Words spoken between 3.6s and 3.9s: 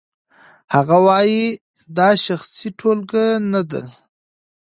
وه.